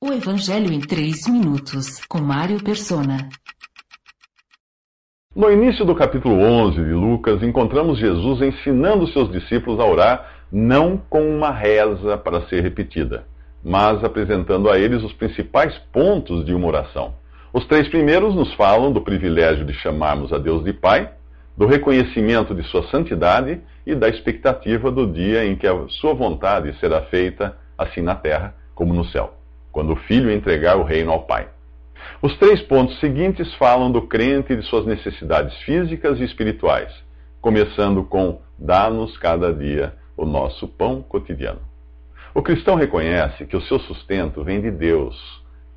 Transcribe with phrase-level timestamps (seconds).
[0.00, 3.28] O Evangelho em 3 minutos, com Mário Persona.
[5.34, 10.96] No início do capítulo 11 de Lucas, encontramos Jesus ensinando seus discípulos a orar não
[10.96, 13.26] com uma reza para ser repetida,
[13.64, 17.14] mas apresentando a eles os principais pontos de uma oração.
[17.52, 21.10] Os três primeiros nos falam do privilégio de chamarmos a Deus de Pai,
[21.56, 26.72] do reconhecimento de Sua santidade e da expectativa do dia em que a Sua vontade
[26.78, 29.37] será feita, assim na terra como no céu
[29.78, 31.46] quando o filho entregar o reino ao pai.
[32.20, 36.92] Os três pontos seguintes falam do crente e de suas necessidades físicas e espirituais,
[37.40, 41.60] começando com dá-nos cada dia o nosso pão cotidiano.
[42.34, 45.14] O cristão reconhece que o seu sustento vem de Deus,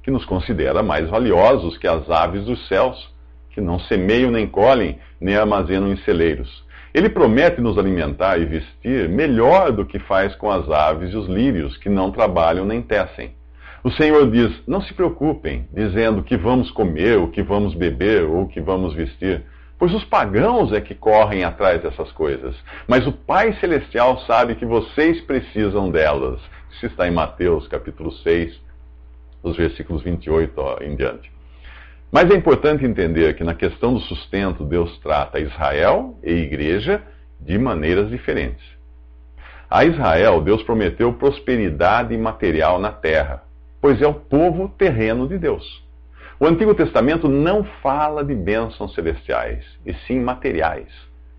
[0.02, 3.08] que nos considera mais valiosos que as aves dos céus,
[3.52, 6.66] que não semeiam nem colhem, nem armazenam em celeiros.
[6.92, 11.28] Ele promete nos alimentar e vestir melhor do que faz com as aves e os
[11.28, 13.40] lírios, que não trabalham nem tecem.
[13.84, 18.44] O Senhor diz: Não se preocupem, dizendo que vamos comer, o que vamos beber ou
[18.44, 19.44] o que vamos vestir,
[19.80, 22.56] pois os pagãos é que correm atrás dessas coisas.
[22.88, 26.40] Mas o Pai Celestial sabe que vocês precisam delas.
[26.72, 28.56] Isso está em Mateus capítulo 6,
[29.42, 31.32] os versículos 28 ó, em diante.
[32.12, 37.02] Mas é importante entender que na questão do sustento, Deus trata Israel e igreja
[37.40, 38.64] de maneiras diferentes.
[39.68, 43.50] A Israel, Deus prometeu prosperidade material na terra
[43.82, 45.84] pois é o povo terreno de Deus.
[46.40, 50.88] O Antigo Testamento não fala de bênçãos celestiais, e sim materiais,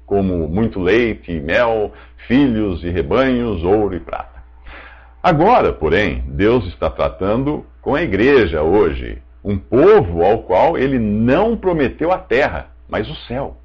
[0.04, 1.92] como muito leite e mel,
[2.26, 4.42] filhos e rebanhos, ouro e prata.
[5.22, 11.56] Agora, porém, Deus está tratando com a igreja hoje, um povo ao qual ele não
[11.56, 13.56] prometeu a terra, mas o céu.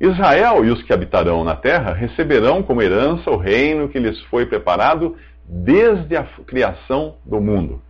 [0.00, 4.44] Israel e os que habitarão na terra receberão como herança o reino que lhes foi
[4.44, 7.80] preparado desde a criação do mundo.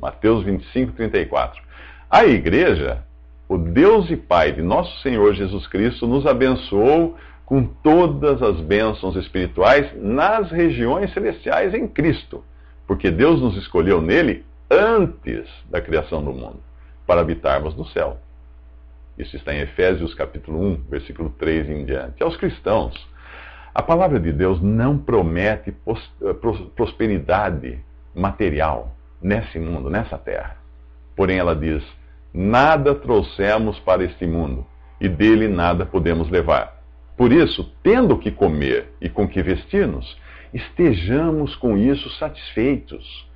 [0.00, 1.60] Mateus 25, 34.
[2.10, 3.02] A igreja,
[3.48, 9.16] o Deus e Pai de nosso Senhor Jesus Cristo, nos abençoou com todas as bênçãos
[9.16, 12.44] espirituais nas regiões celestiais em Cristo,
[12.86, 16.60] porque Deus nos escolheu nele antes da criação do mundo,
[17.06, 18.18] para habitarmos no céu.
[19.18, 22.22] Isso está em Efésios capítulo 1, versículo 3 em diante.
[22.22, 22.94] Aos cristãos,
[23.74, 26.34] a palavra de Deus não promete eh,
[26.76, 27.80] prosperidade
[28.14, 30.56] material nesse mundo, nessa terra.
[31.16, 31.82] Porém, ela diz:
[32.32, 34.66] Nada trouxemos para este mundo,
[35.00, 36.78] e dele nada podemos levar.
[37.16, 40.16] Por isso, tendo o que comer e com que vestir-nos,
[40.54, 43.26] estejamos com isso satisfeitos.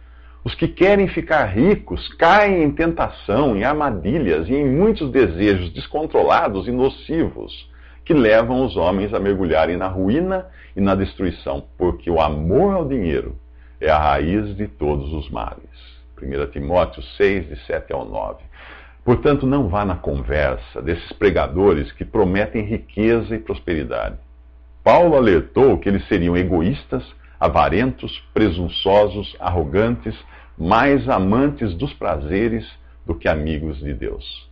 [0.44, 6.66] Os que querem ficar ricos caem em tentação, em armadilhas e em muitos desejos descontrolados
[6.66, 7.70] e nocivos
[8.04, 12.88] que levam os homens a mergulharem na ruína e na destruição, porque o amor ao
[12.88, 13.36] dinheiro
[13.82, 15.60] é a raiz de todos os males.
[16.20, 18.42] 1 Timóteo 6, de 7 ao 9.
[19.04, 24.16] Portanto, não vá na conversa desses pregadores que prometem riqueza e prosperidade.
[24.84, 27.04] Paulo alertou que eles seriam egoístas,
[27.40, 30.16] avarentos, presunçosos, arrogantes,
[30.56, 32.64] mais amantes dos prazeres
[33.04, 34.48] do que amigos de Deus.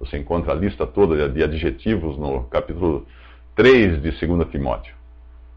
[0.00, 3.06] Você encontra a lista toda de adjetivos no capítulo
[3.54, 4.94] 3 de 2 Timóteo.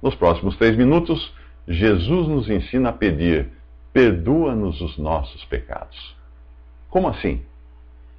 [0.01, 1.33] Nos próximos três minutos,
[1.67, 3.49] Jesus nos ensina a pedir:
[3.91, 6.15] perdoa-nos os nossos pecados.
[6.89, 7.41] Como assim?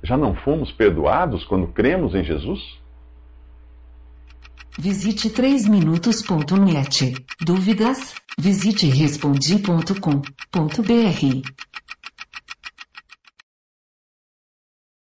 [0.02, 2.60] Já não fomos perdoados quando cremos em Jesus?
[4.78, 7.14] Visite 3minutos.net.
[7.40, 8.14] Dúvidas?
[8.38, 11.65] Visite respondi.com.br.